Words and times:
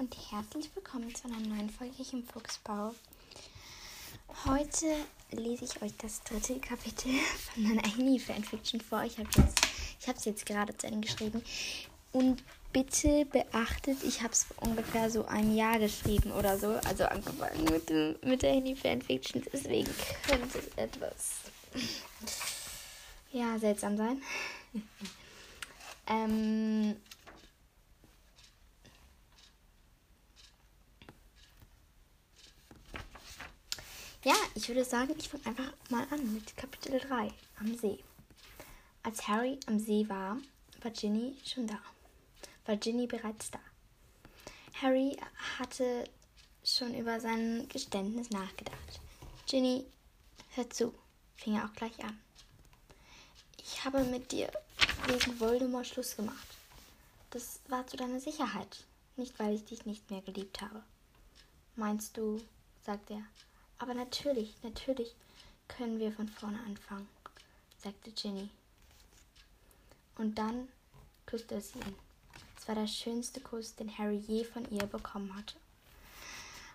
und 0.00 0.16
herzlich 0.30 0.74
willkommen 0.74 1.14
zu 1.14 1.28
einer 1.28 1.40
neuen 1.40 1.68
Folge 1.68 1.92
hier 1.98 2.14
im 2.14 2.24
Fuchsbau. 2.24 2.94
Heute 4.46 4.86
lese 5.30 5.66
ich 5.66 5.82
euch 5.82 5.94
das 5.98 6.22
dritte 6.22 6.58
Kapitel 6.58 7.12
von 7.52 7.64
meiner 7.64 7.84
Annie 7.84 8.18
Fanfiction 8.18 8.80
vor. 8.80 9.02
Ich 9.02 9.18
habe 9.18 9.28
es 10.16 10.24
jetzt 10.24 10.46
gerade 10.46 10.74
zu 10.74 10.86
Ende 10.86 11.06
geschrieben. 11.06 11.42
Und 12.12 12.42
bitte 12.72 13.26
beachtet, 13.26 14.02
ich 14.02 14.22
habe 14.22 14.32
es 14.32 14.46
ungefähr 14.62 15.10
so 15.10 15.26
ein 15.26 15.54
Jahr 15.54 15.78
geschrieben 15.78 16.32
oder 16.32 16.58
so. 16.58 16.68
Also 16.88 17.04
angefangen 17.04 17.64
mit, 17.64 18.24
mit 18.24 18.40
der 18.40 18.54
Annie 18.54 18.76
Fanfiction. 18.76 19.44
Deswegen 19.52 19.90
könnte 20.26 20.60
es 20.60 20.78
etwas 20.78 21.30
ja, 23.32 23.58
seltsam 23.58 23.98
sein. 23.98 24.22
ähm, 26.06 26.96
Ja, 34.22 34.34
ich 34.54 34.68
würde 34.68 34.84
sagen, 34.84 35.14
ich 35.16 35.30
fange 35.30 35.46
einfach 35.46 35.72
mal 35.88 36.06
an 36.10 36.34
mit 36.34 36.54
Kapitel 36.54 37.00
3 37.00 37.32
am 37.58 37.74
See. 37.78 38.04
Als 39.02 39.26
Harry 39.26 39.58
am 39.64 39.78
See 39.78 40.06
war, 40.10 40.36
war 40.82 40.90
Ginny 40.90 41.38
schon 41.42 41.66
da. 41.66 41.80
War 42.66 42.76
Ginny 42.76 43.06
bereits 43.06 43.50
da. 43.50 43.60
Harry 44.82 45.16
hatte 45.58 46.04
schon 46.62 46.94
über 46.94 47.18
sein 47.18 47.66
Geständnis 47.70 48.28
nachgedacht. 48.28 49.00
Ginny, 49.46 49.86
hör 50.50 50.68
zu, 50.68 50.92
fing 51.36 51.56
er 51.56 51.64
auch 51.64 51.72
gleich 51.72 51.98
an. 52.04 52.20
Ich 53.56 53.82
habe 53.86 54.04
mit 54.04 54.32
dir 54.32 54.52
wegen 55.06 55.40
Voldemort 55.40 55.86
Schluss 55.86 56.14
gemacht. 56.14 56.46
Das 57.30 57.60
war 57.68 57.86
zu 57.86 57.96
deiner 57.96 58.20
Sicherheit, 58.20 58.84
nicht 59.16 59.38
weil 59.38 59.54
ich 59.54 59.64
dich 59.64 59.86
nicht 59.86 60.10
mehr 60.10 60.20
geliebt 60.20 60.60
habe. 60.60 60.82
Meinst 61.74 62.18
du, 62.18 62.38
sagt 62.84 63.10
er, 63.10 63.22
aber 63.80 63.94
natürlich, 63.94 64.54
natürlich 64.62 65.14
können 65.68 65.98
wir 65.98 66.12
von 66.12 66.28
vorne 66.28 66.60
anfangen, 66.60 67.08
sagte 67.78 68.10
Ginny. 68.12 68.50
Und 70.16 70.36
dann 70.36 70.68
küsste 71.24 71.54
er 71.54 71.60
sie 71.62 71.78
ihn. 71.78 71.94
Es 72.58 72.68
war 72.68 72.74
der 72.74 72.86
schönste 72.86 73.40
Kuss, 73.40 73.74
den 73.74 73.96
Harry 73.96 74.18
je 74.18 74.44
von 74.44 74.70
ihr 74.70 74.84
bekommen 74.84 75.34
hatte. 75.34 75.56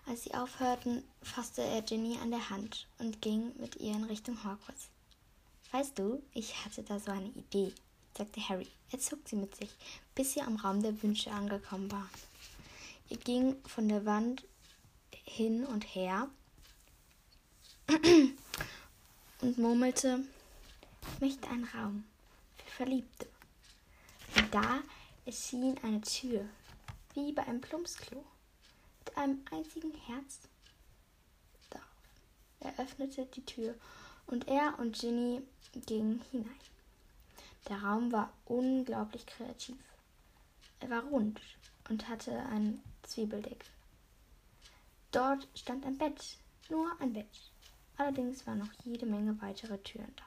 Als 0.04 0.24
sie 0.24 0.34
aufhörten, 0.34 1.04
fasste 1.22 1.62
er 1.62 1.82
Ginny 1.82 2.18
an 2.20 2.32
der 2.32 2.50
Hand 2.50 2.88
und 2.98 3.22
ging 3.22 3.52
mit 3.58 3.76
ihr 3.76 3.92
in 3.92 4.04
Richtung 4.04 4.38
Hogwarts. 4.38 4.88
Weißt 5.70 5.96
du, 5.98 6.20
ich 6.34 6.64
hatte 6.64 6.82
da 6.82 6.98
so 6.98 7.12
eine 7.12 7.28
Idee, 7.28 7.72
sagte 8.16 8.40
Harry. 8.48 8.68
Er 8.90 8.98
zog 8.98 9.20
sie 9.26 9.36
mit 9.36 9.54
sich, 9.54 9.70
bis 10.16 10.34
sie 10.34 10.42
am 10.42 10.56
Raum 10.56 10.82
der 10.82 11.00
Wünsche 11.02 11.30
angekommen 11.30 11.90
war. 11.92 12.08
Ihr 13.08 13.18
ging 13.18 13.56
von 13.64 13.88
der 13.88 14.04
Wand 14.04 14.44
hin 15.24 15.64
und 15.64 15.82
her 15.82 16.28
und 19.42 19.58
murmelte, 19.58 20.24
ich 21.14 21.20
möchte 21.20 21.48
einen 21.48 21.64
Raum 21.64 22.04
für 22.56 22.70
Verliebte. 22.70 23.28
Und 24.36 24.52
da 24.52 24.80
erschien 25.24 25.78
eine 25.84 26.00
Tür, 26.00 26.44
wie 27.14 27.30
bei 27.32 27.44
einem 27.44 27.60
Plumpsklo, 27.60 28.24
mit 29.04 29.16
einem 29.16 29.44
einzigen 29.52 29.94
Herz 29.94 30.40
darauf. 31.70 31.86
Er 32.58 32.76
öffnete 32.80 33.26
die 33.26 33.44
Tür 33.46 33.76
und 34.26 34.48
er 34.48 34.76
und 34.80 34.98
Ginny 34.98 35.42
gingen 35.86 36.22
hinein. 36.32 36.60
Der 37.68 37.82
Raum 37.82 38.10
war 38.10 38.32
unglaublich 38.46 39.26
kreativ. 39.26 39.78
Er 40.80 40.90
war 40.90 41.04
rund 41.04 41.40
und 41.88 42.08
hatte 42.08 42.36
einen 42.46 42.82
Zwiebeldeckel. 43.04 43.70
Dort 45.12 45.46
stand 45.54 45.86
ein 45.86 45.98
Bett, 45.98 46.36
nur 46.68 46.90
ein 47.00 47.12
Bett. 47.12 47.52
Allerdings 47.98 48.46
waren 48.46 48.58
noch 48.58 48.72
jede 48.84 49.06
Menge 49.06 49.40
weitere 49.40 49.78
Türen 49.78 50.14
da. 50.16 50.24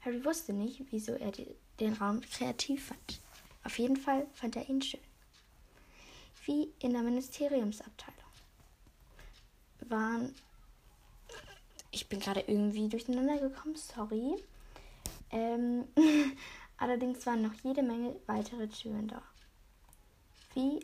Harry 0.00 0.24
wusste 0.24 0.52
nicht, 0.52 0.82
wieso 0.90 1.12
er 1.12 1.32
den 1.80 1.94
Raum 1.94 2.20
kreativ 2.20 2.86
fand. 2.86 3.20
Auf 3.64 3.78
jeden 3.78 3.96
Fall 3.96 4.26
fand 4.34 4.56
er 4.56 4.68
ihn 4.68 4.80
schön. 4.80 5.00
Wie 6.44 6.72
in 6.78 6.92
der 6.92 7.02
Ministeriumsabteilung 7.02 8.18
waren. 9.88 10.34
Ich 11.90 12.08
bin 12.08 12.20
gerade 12.20 12.40
irgendwie 12.40 12.88
durcheinander 12.88 13.38
gekommen, 13.38 13.76
sorry. 13.76 14.42
Ähm, 15.30 15.88
allerdings 16.76 17.24
waren 17.26 17.42
noch 17.42 17.54
jede 17.62 17.82
Menge 17.82 18.16
weitere 18.26 18.68
Türen 18.68 19.08
da. 19.08 19.22
Wie 20.54 20.80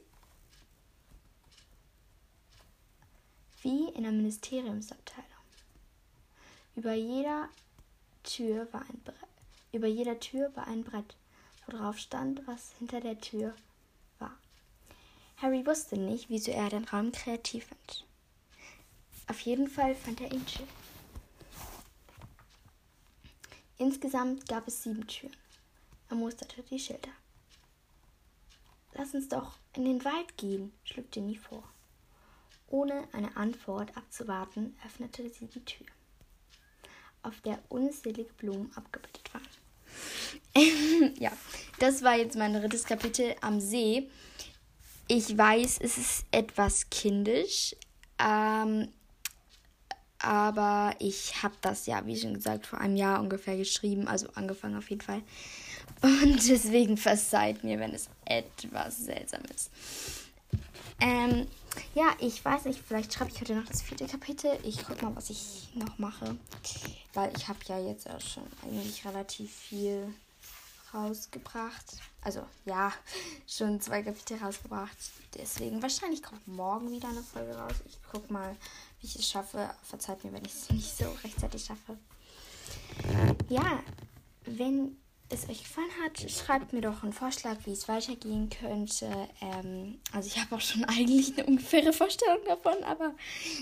wie 3.63 3.89
in 3.95 4.03
der 4.03 4.13
Ministeriumsabteilung. 4.13 5.24
Über 6.77 6.93
jeder 6.93 7.49
Tür 8.25 8.67
war 8.73 8.81
ein 8.83 9.01
Brett. 9.05 9.15
Über 9.71 9.87
jeder 9.87 10.19
Tür 10.19 10.55
war 10.57 10.67
ein 10.67 10.83
Brett, 10.83 11.17
worauf 11.67 11.99
stand, 11.99 12.45
was 12.49 12.73
hinter 12.79 13.01
der 13.01 13.21
Tür 13.21 13.55
war. 14.19 14.37
Harry 15.37 15.65
wusste 15.65 15.97
nicht, 15.97 16.31
wieso 16.31 16.51
er 16.51 16.71
den 16.71 16.85
Raum 16.85 17.13
kreativ 17.13 17.67
fand. 17.67 18.05
Auf 19.29 19.39
jeden 19.41 19.69
Fall 19.69 19.95
fand 19.95 20.21
er 20.21 20.33
ihn 20.33 20.47
schön. 20.49 20.67
Insgesamt 23.79 24.49
gab 24.49 24.67
es 24.67 24.83
sieben 24.83 25.07
Türen. 25.07 25.37
Er 26.09 26.17
musterte 26.17 26.63
die 26.65 26.79
Schilder. 26.79 27.13
Lass 28.95 29.15
uns 29.15 29.29
doch 29.29 29.59
in 29.75 29.85
den 29.85 30.05
Wald 30.05 30.37
gehen, 30.37 30.73
schlug 30.85 31.11
Ginny 31.13 31.37
vor. 31.37 31.63
Ohne 32.69 33.07
eine 33.13 33.37
Antwort 33.37 33.97
abzuwarten, 33.97 34.77
öffnete 34.85 35.29
sie 35.31 35.47
die 35.47 35.65
Tür 35.65 35.87
auf 37.25 37.41
der 37.41 37.59
unzählige 37.69 38.33
Blumen 38.35 38.71
abgebildet 38.75 39.31
waren. 39.33 39.43
ja, 41.19 41.33
das 41.79 42.03
war 42.03 42.17
jetzt 42.17 42.37
mein 42.37 42.55
drittes 42.55 42.85
Kapitel 42.85 43.35
am 43.41 43.61
See. 43.61 44.09
Ich 45.09 45.37
weiß, 45.37 45.79
es 45.81 45.99
ist 45.99 46.25
etwas 46.31 46.89
kindisch, 46.91 47.77
ähm, 48.19 48.89
aber 50.19 50.95
ich 50.99 51.43
habe 51.43 51.55
das 51.61 51.87
ja, 51.87 52.07
wie 52.07 52.17
schon 52.17 52.35
gesagt, 52.35 52.67
vor 52.67 52.81
einem 52.81 52.97
Jahr 52.97 53.21
ungefähr 53.21 53.57
geschrieben, 53.57 54.09
also 54.09 54.29
angefangen 54.35 54.77
auf 54.77 54.89
jeden 54.89 55.03
Fall. 55.03 55.23
Und 56.03 56.49
deswegen 56.49 56.97
verzeiht 56.97 57.65
mir, 57.65 57.79
wenn 57.79 57.93
es 57.93 58.09
etwas 58.25 59.05
seltsam 59.05 59.43
ist. 59.55 59.71
Ähm, 61.01 61.47
ja, 61.95 62.15
ich 62.19 62.45
weiß 62.45 62.67
nicht, 62.67 62.81
vielleicht 62.81 63.13
schreibe 63.13 63.31
ich 63.31 63.41
heute 63.41 63.57
noch 63.57 63.67
das 63.67 63.83
vierte 63.83 64.07
Kapitel. 64.07 64.59
Ich 64.63 64.85
guck 64.85 65.03
mal, 65.03 65.15
was 65.15 65.31
ich 65.31 65.69
noch 65.75 65.99
mache. 65.99 66.37
Weil 67.13 67.33
ich 67.37 67.49
habe 67.49 67.59
ja 67.67 67.79
jetzt 67.79 68.09
auch 68.09 68.21
schon 68.21 68.45
eigentlich 68.63 69.05
relativ 69.05 69.53
viel 69.53 70.13
rausgebracht. 70.93 71.97
Also 72.23 72.45
ja, 72.65 72.93
schon 73.47 73.81
zwei 73.81 74.03
Kapitel 74.03 74.39
rausgebracht. 74.39 74.97
Deswegen 75.35 75.83
wahrscheinlich 75.83 76.23
kommt 76.23 76.47
morgen 76.47 76.91
wieder 76.91 77.09
eine 77.09 77.23
Folge 77.23 77.57
raus. 77.57 77.75
Ich 77.87 77.99
guck 78.11 78.31
mal, 78.31 78.57
wie 79.01 79.07
ich 79.07 79.17
es 79.17 79.29
schaffe. 79.29 79.71
Verzeiht 79.83 80.25
mir, 80.25 80.33
wenn 80.33 80.45
ich 80.45 80.55
es 80.55 80.71
nicht 80.71 80.97
so 80.97 81.11
rechtzeitig 81.23 81.65
schaffe. 81.65 81.99
Ja, 83.49 83.83
wenn 84.47 84.97
es 85.31 85.49
euch 85.49 85.63
gefallen 85.63 85.91
hat, 86.05 86.31
schreibt 86.31 86.73
mir 86.73 86.81
doch 86.81 87.03
einen 87.03 87.13
Vorschlag, 87.13 87.57
wie 87.65 87.73
es 87.73 87.89
weitergehen 87.89 88.51
könnte. 88.51 89.09
Ähm, 89.41 89.99
also 90.13 90.29
ich 90.29 90.39
habe 90.41 90.57
auch 90.57 90.61
schon 90.61 90.85
eigentlich 90.85 91.37
eine 91.37 91.47
ungefähre 91.47 91.93
Vorstellung 91.93 92.39
davon, 92.47 92.83
aber 92.85 93.15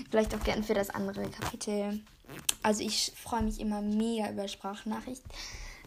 vielleicht 0.09 0.35
auch 0.35 0.43
gern 0.43 0.63
für 0.63 0.73
das 0.73 0.89
andere 0.89 1.29
Kapitel. 1.29 2.01
Also 2.61 2.83
ich 2.83 3.11
freue 3.15 3.43
mich 3.43 3.59
immer 3.59 3.81
mega 3.81 4.31
über 4.31 4.47
Sprachnachrichten. 4.47 5.29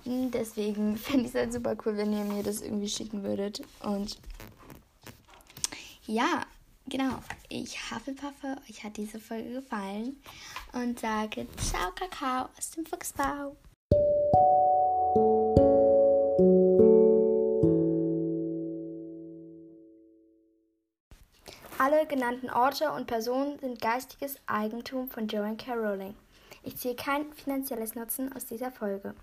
Deswegen 0.05 0.97
fände 0.97 1.23
ich 1.23 1.29
es 1.29 1.35
halt 1.35 1.53
super 1.53 1.77
cool, 1.85 1.97
wenn 1.97 2.12
ihr 2.12 2.25
mir 2.25 2.43
das 2.43 2.62
irgendwie 2.62 2.89
schicken 2.89 3.23
würdet. 3.23 3.62
Und 3.83 4.19
ja, 6.06 6.47
genau. 6.87 7.19
Ich 7.49 7.91
Hufflepuffe, 7.91 8.56
euch 8.69 8.85
hat 8.85 8.97
diese 8.97 9.19
Folge 9.19 9.55
gefallen 9.55 10.17
und 10.73 11.00
sage 11.00 11.47
Ciao, 11.56 11.91
Kakao 11.93 12.49
aus 12.56 12.71
dem 12.71 12.87
Fuchsbau. 12.87 13.56
Alle 21.78 22.06
genannten 22.06 22.49
Orte 22.49 22.90
und 22.90 23.06
Personen 23.06 23.58
sind 23.58 23.82
geistiges 23.82 24.37
Eigentum 24.46 25.11
von 25.11 25.28
Joanne 25.28 25.58
K. 25.58 25.75
Rowling. 25.75 26.14
Ich 26.62 26.78
ziehe 26.78 26.96
kein 26.96 27.31
finanzielles 27.34 27.94
Nutzen 27.94 28.32
aus 28.34 28.46
dieser 28.46 28.70
Folge. 28.70 29.14